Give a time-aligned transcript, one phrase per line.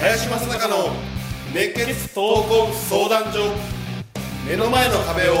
[0.00, 0.90] 林正孝の
[1.52, 3.52] 熱血闘魂相談所
[4.48, 5.34] 目の前の壁を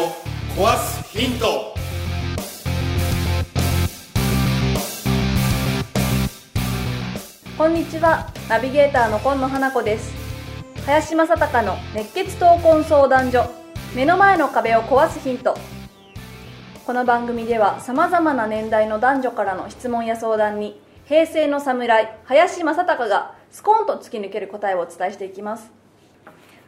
[0.56, 1.74] 壊すヒント。
[7.56, 8.30] こんにちは。
[8.48, 10.27] ナビゲーターの今野花子です。
[10.88, 13.44] 林正孝の熱血闘魂相談所。
[13.94, 15.54] 目の前の壁を壊すヒント。
[16.86, 25.70] この番組ではさまざまな年代の男女からの質問や相談に平成の侍林正孝がスコーンと突き抜ける答えをお伝えしていきます。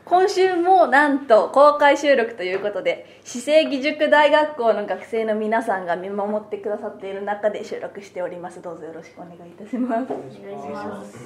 [0.05, 8.61] 今週もなんと公開収録ということで市政義塾大学校の学生の皆さんが見守ってくださっている中で収録しております。
[8.61, 10.13] どうぞよろしくお願いいたします。
[10.13, 11.16] お願いします。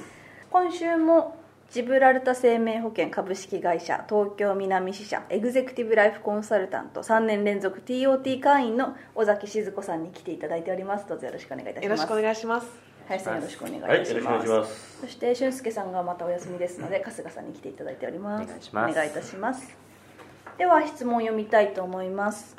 [0.49, 11.07] 今週もジブラルタ生命保険株式会社東京南支社エグゼクティブライフコンサルタント3年連続 TOT 会員の尾崎静子さんに来ていただいております。
[11.07, 11.85] どうぞよろしくお願いいたします。
[11.85, 12.67] よろしくお願いします。
[13.07, 14.97] 林さんよろしくお願いいたしはいよろしくお願ます,、いします。
[15.01, 18.43] そして俊介さんがまたお休みですので春日さんに来ていただいております。
[18.43, 18.91] お願いします。
[18.91, 19.77] お願いいたします。
[20.57, 22.55] では質問を読みたいと思います。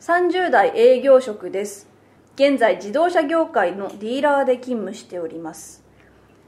[0.00, 1.90] 30代営業職です。
[2.40, 5.84] 現在自動車業界のディーラーで勤務しております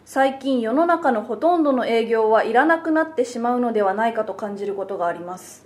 [0.04, 5.64] 最近世の中のほとんどの営業はいらなくなってしまうのではないかと感じることがあります。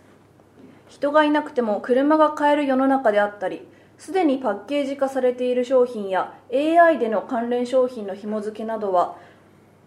[0.88, 3.66] 人がいなくても車が買える世の中であったり
[3.98, 9.16] すでにパッケージ化されている商品や AI での関連商品の紐付けなどは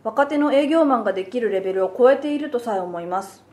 [0.03, 3.44] 若手の営業マンができるレベルを超えているとさえ思います。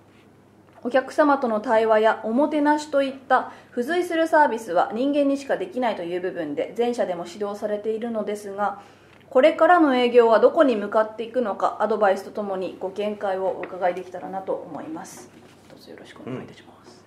[0.83, 8.81] お客様との対話やおもてなしといった付随するサービスは人間にしかできないという部分で前者でも指導されているのですが
[9.31, 15.31] これからの営業はどこに向かっていくのかアドバイスとともにご見解をお伺いできたらなと思います。
[15.69, 17.05] どうぞよろしくお願いいたします、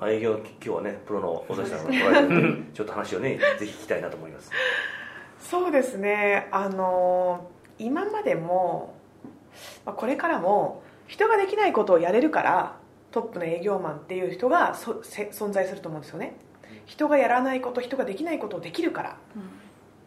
[0.00, 4.50] まあ、営業今日はねプロの尾崎さんが来られてるちょっと話をね ぜひ聞きたいなと思います。
[5.38, 6.48] そうですね。
[6.50, 7.48] あの
[7.78, 8.94] 今までも、
[9.84, 12.76] まあ、これからも人ができないことをやれるから
[13.12, 16.36] トップの営業マンっていう人がそせ存在すると思うんですよね。
[16.86, 19.16] 人がやらないこと人ができないことをできるから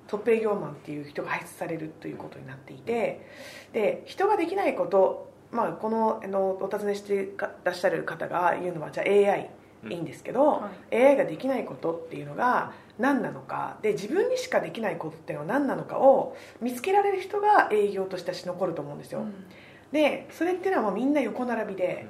[0.09, 3.25] トップ営業マンっていう人が輩出されるということになっていて
[3.71, 7.29] で人ができないこと、まあ、このあのお尋ねして
[7.63, 9.49] らっしゃる方が言うのはじゃあ AI
[9.87, 13.77] いいんですけど、は AI ができないことっていうのが何なのか。
[13.81, 19.25] で自分にしかできないことっていうのは何なのかを見つけられる人が営業として残ると思うんですよ、
[19.93, 22.07] でそれっていうのはもうみんな横並びで、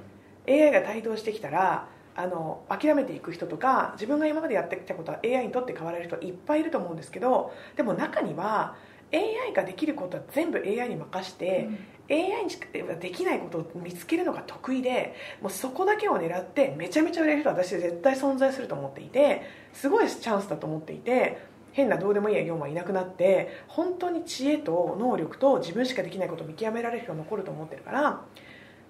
[0.47, 8.75] AI が台頭してきたらあの諦めていく人とか自分が今までやってきたことは AI にとって変われる人いっぱいいると思うんですけどでも中には
[9.13, 11.67] AI ができることは全部 AI に任して、
[12.11, 12.67] AI にしか
[12.99, 19.43] できないことを見つけるのが得意でもうそこだけを狙ってめちゃめちゃ売れる人は私絶対存在すると思っていて
[19.73, 21.39] すごいチャンスだと思っていて
[21.71, 28.21] 変などうでもいい営業マンいなくなって本当に知恵と能力と自分しかできないことを見極められる人が残ると思ってるから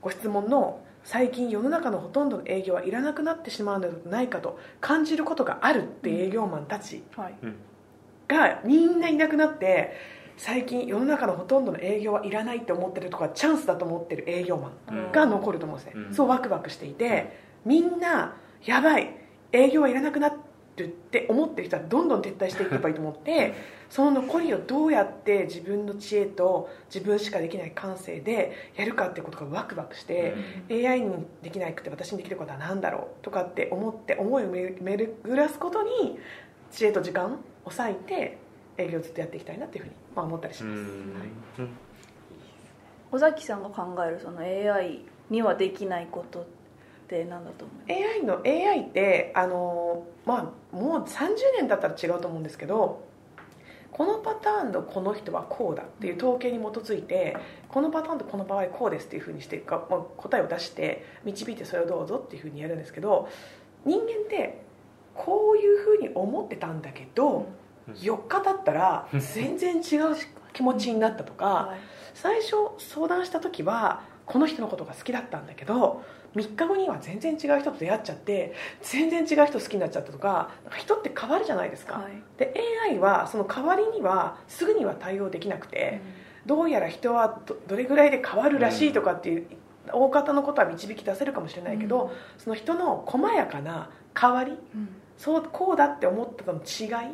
[0.01, 7.03] ご質問の最近世の中のほとんどの営業はいらなくなってしまうのではないかと感じることがあるっていう営業マンたち。
[7.15, 7.33] はい。
[8.27, 9.93] がみんないなくなって
[10.37, 16.13] 最近世の中のほとんどの営業はいらないって思ってるとかチャンスだと思ってる営業マンが残ると思うんですね、うん。
[16.13, 19.15] そうワクワクしていてみんなやばい
[19.51, 20.35] 営業はいらなくなる
[20.85, 23.53] って思ってる人はどんどん撤退していけばいいと思って
[23.89, 30.35] その残りをどうやって自分の知恵と自分しかできない感性でやるかってことがワクワクして、
[30.69, 36.19] AI にできなくて私にできることは何だろうとかって思って思いを巡らすことに
[36.71, 38.37] 知恵と時間を割いて
[38.77, 41.69] 営業をずっとやっていきたいなっていうふうに、まあ、思ったりします、うん。
[43.11, 46.45] 尾崎さんが考えるその AI にはできないことっ
[47.09, 48.19] て何だと思います。
[48.19, 53.07] AI の AI ってあの、まあ、もう30年だったら違うと思うんですけど
[53.91, 57.35] このパターンのこの人はこうだっていう統計に基づいて
[57.67, 63.27] このパターンとこの場合こうですっていうふうにしてか、まあ、答えを出して導いてそれをどうぞっていうふうにやるんですけど
[63.85, 64.61] 人間って
[65.15, 67.47] こういうふうに思ってたんだけど
[67.95, 70.15] 4日経ったら全然違う
[70.53, 71.79] 気持ちになったとか はい。
[72.13, 76.03] 最初相談した時はこの人のことが好きだったんだけど
[76.35, 82.11] 3日後には全然違う人と出会っちゃって全然違う人好きになっちゃったとか人って変わるじゃないですか、はい。
[82.37, 82.53] で
[82.87, 86.01] AI はその代わりにはすぐには対応できなくて、
[86.45, 89.47] どうやら人はどどれぐらいで変わるらしいとかっていう、
[89.91, 92.09] 大方のことは導き出せるかもしれないけど、うん。
[92.37, 93.89] その人の細やかな
[94.19, 94.89] 変わりうん。
[95.17, 97.13] そうこうだって思ったの違いっ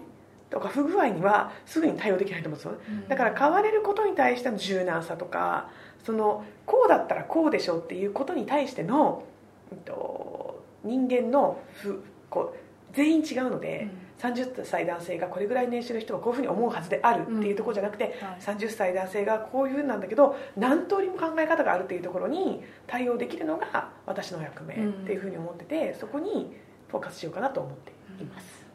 [0.50, 2.78] とか不具合にはすぐに対応できないと思うんですよ、
[3.10, 5.70] だから変われることに対しての柔軟さとか
[6.06, 9.24] そのこうだったらこうでしょうっていうことに対しての、
[9.72, 13.90] えっと、人間のふこう全員違うので、
[14.24, 18.28] うん、30歳男性がこれぐらい年収の人はこういうふうに思うはずであるっていうところじゃなくて、うん。
[18.28, 26.56] はい、30歳男性がこういうふうなんだけど何通りも考え方があるっていうところに対応できるのが私の役目っていうふうに思ってて、そこに
[26.88, 27.92] フォーカスしようかなと思って
[28.24, 28.66] います、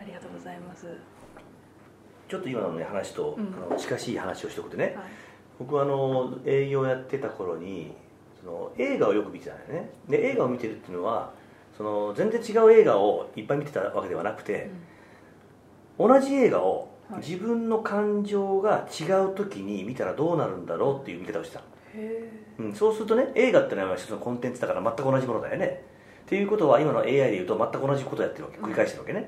[0.00, 0.86] ありがとうございます。
[2.28, 3.36] ちょっと今の、ね、話と、
[3.68, 5.04] あの近しい話をしておくとね、はい、
[5.62, 7.92] 僕はあの営業やってた頃に
[8.40, 9.90] その映画をよく見てたんだよね。
[10.08, 11.32] で映画を見てるっていうのは
[11.76, 14.70] その全然違う映画をいっぱい見てたわけではなくて、
[15.98, 21.62] うん、同じ映画を自分の感情が違う時に見たらどうなるんだろうっていう見方をしてた。
[22.58, 25.84] うん、そうするとね映画ってのは一つのコンテンツだから全く同じものだよね。
[26.22, 28.58] っていうことは今の AI でいうと全く同じことをやってるわけ。
[28.58, 29.20] 繰り返してるわけね、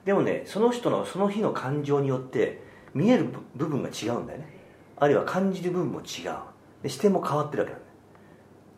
[0.00, 2.62] うん、でもねその人のその日の感情によって
[2.94, 4.61] 見える部分が違うんだよね
[5.02, 6.36] あるいは感じる部分も違う。
[6.84, 7.86] で視点も変わってるわけなんだ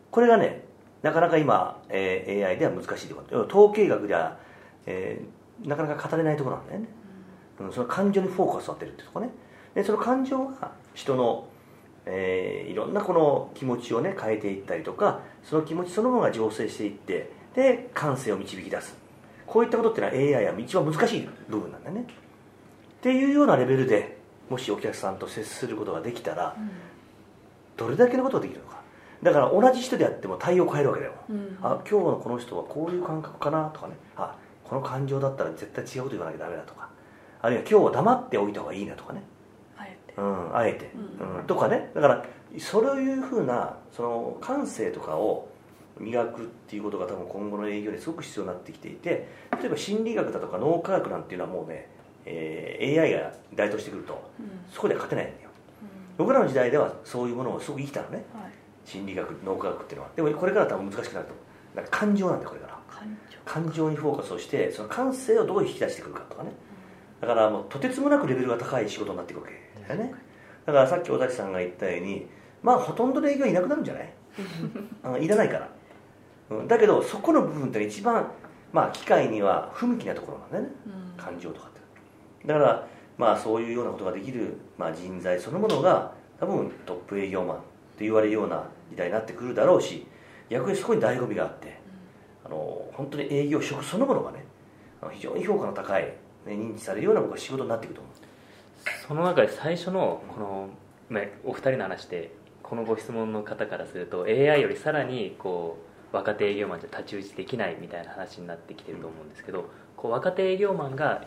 [0.09, 0.65] これがね
[1.03, 4.39] なかなか今、えー、AI では難しいところ統計学では、
[4.87, 6.87] えー、なかなか語れないところなんだよね、
[7.59, 9.29] うん、その感情にフォーカスを当てるってとこね。
[9.75, 11.47] でその感情が人の、
[12.07, 18.97] えー、いろんなこの気持ちをね変えていったりとかその気持ちそのものが醸成していってで感性を導き出す。
[19.45, 22.01] こういったことっていうのは AI は一番難しい部分なんだよね。
[22.01, 26.55] っていうようなレベルでもしお客さんと接することができたら、
[27.77, 28.75] どれだけのことができるのか。
[29.23, 33.95] だから同じ人であっても対応を変えるわけだよ、うん、あ今日のこの人はこういう感覚かなとかね。
[34.15, 36.89] あこの感情だったら絶対違うこと言わなきゃダメだとか。
[37.41, 39.21] あるいは今日は黙っておいた方がいいなとかね。
[39.77, 40.91] あえて、うん、あえて、
[41.39, 41.91] うん、とかね。
[41.93, 42.25] だから
[42.59, 45.47] そういうふうなその感性とかを
[45.99, 49.27] 磨くっていうことが多分今後の営業ですごく必要になってきていて
[49.59, 51.89] 例えば心理学だとか脳科学なんていうのはもうね、
[52.25, 54.31] えー、AI が台頭してくると、
[54.71, 55.49] そこでは勝てないんだよ、
[56.17, 58.51] 僕らの時代ではそういうものをすごく生きたのね、はい。
[58.83, 60.11] 心理学脳科学っていうのは。
[60.15, 61.25] でもこれから多分難しくなる
[61.75, 61.81] と。
[61.81, 62.79] か感情なんだこれから。
[63.45, 63.89] 感情。
[63.89, 66.51] にフォーカスをしてその感性をどう引き出してくるかとかね。
[67.21, 70.13] だからもうとてつもなくレベルが高い仕事になっていくわけだよね。
[70.65, 72.27] だからさっき尾崎さんが言ったように
[72.63, 74.13] まあほとんどの営業いなくなるんじゃない？
[75.03, 75.69] あ いらないから、
[76.49, 78.31] うん、だけどそこの部分って一番
[78.73, 80.69] まあ機械には不向きなところなんだよね、
[81.17, 81.79] うん、感情とかって
[82.45, 82.87] だから
[83.17, 87.59] まあそういうようなことができる、まあ、人材そのものが多分トップ営業マンっ
[87.97, 90.05] て言われるような時代になってくるだろうし
[90.49, 91.79] 逆にそこに醍醐味があって、
[92.45, 94.45] あの本当に営業職そのものがね
[95.11, 96.13] 非常に評価の高い、ね、
[96.45, 98.13] 認知されるような僕は仕事になっていくと思う。
[99.07, 100.69] その中で最初のこの、
[101.09, 102.31] まあ、お二人の話で
[102.61, 105.77] このご質問の方からすると AI よりさらにこ
[106.11, 111.25] う若手営業マンじゃ太刀打ちできないみたいな話になってきてると思うんですけどこう若手営業マンが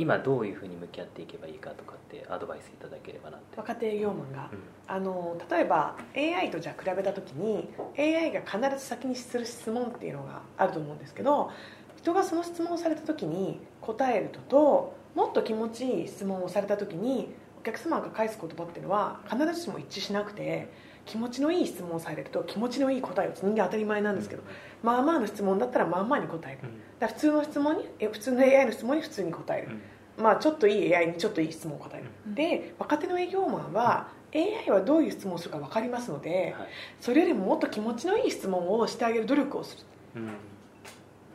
[0.00, 3.58] 今どういうふうに向き合っていけばいいかとかってアドバイスいただければなって。
[3.58, 7.68] 若手営業マンが、うん、あの例えば AI とじゃ比べた時に
[7.98, 11.50] AI が必ず先にする質問っていうのがあると思うんですけど
[11.98, 20.72] 人がその質問をされた時に答えるとともっと気持ちいい質問をされた時にお客様が返す言葉っていうのは必ずしも一致しなくて
[21.10, 24.44] 気持ちのいい質問をされると気持ちのいい答えを人間当たり前なんですけど、
[24.80, 26.68] まあまあの質問だったらまあまあに答える、
[27.00, 29.70] だ普通の質問に普通の AI の質問に普通に答える、
[30.16, 36.68] まあ、ちょっといい AI にちょっといい質問を答える、うん、で若手の営業マンは AI はどういう質問をするか分かりますので、はい、
[37.00, 39.78] それよりももっと気持ちのいい質問をしてあげる努力をす
[40.14, 40.30] る、うん、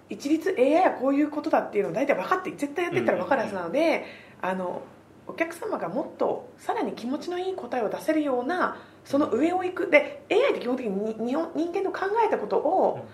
[0.10, 4.05] 一律 AI はこういうことだっていうのを大体分かって絶対やってったら分かるはずなので、
[4.41, 4.82] あの
[5.27, 9.89] お客様がもっとさらに気持ちのいい答えを出せるようなその上を行く。
[9.89, 13.05] で AI って基本的に人間の考えたことを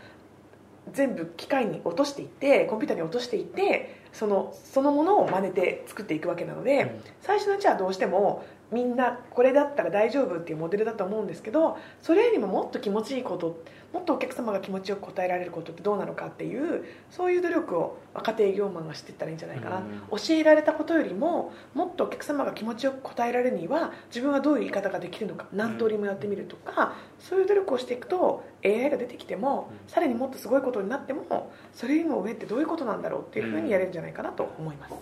[0.94, 13.62] 全部機械に落としていってコンピューターに落としていってそのそのものを真似て作っていくわけなので、うん、最初のうちはどうしてもみんなこれだったら大丈夫っていうモデルだと思うんですけどそれよりももっと気持ちいいこと
[13.92, 19.84] もっとお客様が気持ちよく答えられることってどうなのかっていうそういう努力を若手営業マンがしていったらいいんじゃないかな、うん、
[20.18, 34.94] 教えられたことよりももっとお客様が気持ちよく答えられるには自分はどういう言い方ができるのか何通りもやってみるとか、うん、そういう努力をしていくと AI が出てきても、さらにもっとすごいことになってもそれよりも上ってどういうことなんだろうっていうふうにやれるんじゃないかなと思います。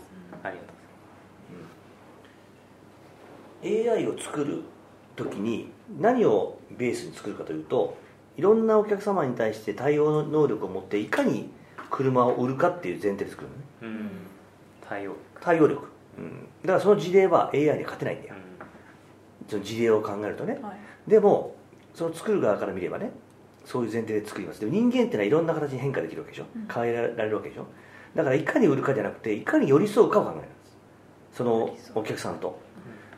[0.43, 0.79] ありがとう
[3.63, 4.63] AI を作る
[5.15, 7.97] 時に何をベースに作るかというと
[8.37, 11.49] いろんなお客様に対して対応能力を持っていかに
[11.89, 14.09] 車を売るかっていう前提で作るのね、うん、
[14.87, 15.15] 対応。
[15.41, 15.87] 対応力、
[16.17, 18.35] うん、だからその事例は AI に勝てないんだよ、
[19.41, 21.55] うん、その事例を考えるとね、はい、でも
[21.93, 23.11] その作る側から見ればね
[23.65, 24.59] そういう前提で作ります。
[24.59, 27.67] でも人間っていうのはいろんな形に変化できるわけでしょ、変えられるわけでしょ。
[28.15, 31.37] だからいかに売るかじゃなくていかに寄り添うかを考えるんです。
[31.37, 32.59] そのお客さんと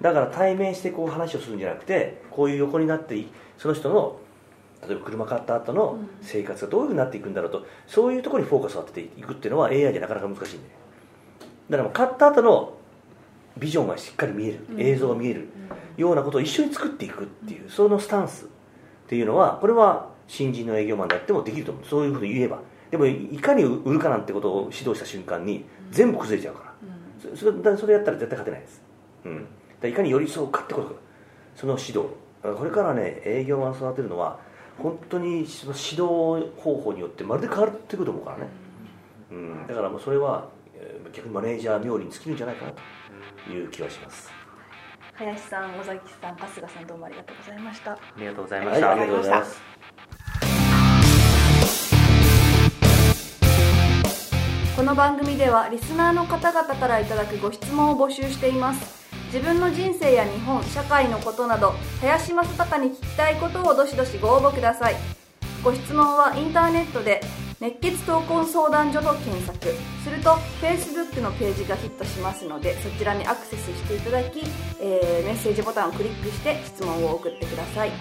[0.02, 3.24] だから対面してこう話をするんじゃなくてこういう横になって
[3.58, 4.20] その人の
[4.88, 10.70] 例えば車買った後の生活がどういうふうになっていくんだろうとそういうところにフォーカスを当てていくっていうのは AI じゃなかなか難しいんで。
[11.70, 12.74] だから買った後の
[13.58, 14.60] ビジョンがしっかり見える。
[14.78, 15.50] 映像が見える。
[15.98, 18.48] ようなことを一緒に作っていくっていうそのスタンスっ
[19.08, 21.86] ていうのはこれは新人の営業マンであってもできると思う。
[21.86, 22.60] そういうこと言えば。
[22.90, 28.82] でもいかに売るかなんてことを指導した瞬間に全部崩れちゃうから、それそれやったら絶対勝てないです、
[29.26, 29.48] うん、
[29.88, 30.96] いかに寄り添うかってこと。
[31.56, 32.10] その指導。
[32.42, 34.40] これからね営業マン育てるのは
[34.78, 38.48] 本当にその指導方法によってまるで変わってくると思うからね、
[39.32, 40.50] うん、だからもうそれは
[41.14, 42.82] 逆にマネージャー冥利に尽きるんじゃないかなと。
[43.50, 44.30] いう気はします。
[45.14, 47.92] 林さん尾崎さん春日さんどうもありがとうございました。
[47.94, 49.62] ありがとうございました、ありがとうございます。
[54.76, 59.01] この番組ではリスナーの方々からいただくご質問を募集しています
[59.34, 64.96] 自分の人生や日本社会のことなど林正孝に聞きたいことをどしどしご応募ください。
[65.64, 67.22] ご質問はインターネットで
[67.62, 69.74] 熱血闘魂相談所と検索。
[70.04, 74.42] すると Facebook のページがヒットしますのでそちらにアクセスしていただき、
[74.82, 77.92] えー、メッセージボタンをクリックして質問を送ってください。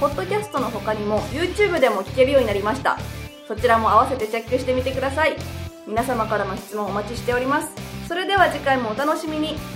[0.00, 2.98] ポッドキャストの他にも YouTube でも聞けるようになりました。
[3.46, 5.36] そちらも合わせてチェックしてみてください。
[5.86, 7.68] 皆様からの質問お待ちしております。
[8.08, 9.75] それでは次回もお楽しみに。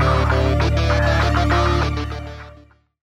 [0.00, 0.69] Thank you.